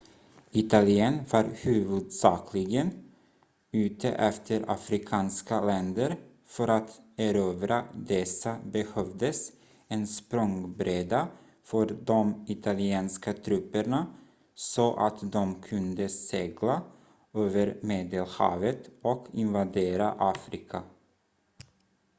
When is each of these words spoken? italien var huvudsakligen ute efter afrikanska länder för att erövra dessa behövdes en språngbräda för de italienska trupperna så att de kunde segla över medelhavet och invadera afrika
italien 0.59 1.17
var 1.31 1.43
huvudsakligen 1.63 2.87
ute 3.81 4.11
efter 4.27 4.63
afrikanska 4.71 5.61
länder 5.65 6.15
för 6.45 6.67
att 6.67 7.01
erövra 7.15 7.83
dessa 7.93 8.59
behövdes 8.65 9.51
en 9.87 10.07
språngbräda 10.07 11.27
för 11.63 11.85
de 11.85 12.45
italienska 12.47 13.33
trupperna 13.33 14.13
så 14.55 14.93
att 14.95 15.31
de 15.31 15.61
kunde 15.61 16.09
segla 16.09 16.81
över 17.33 17.79
medelhavet 17.81 18.89
och 19.01 19.27
invadera 19.33 20.11
afrika 20.11 20.83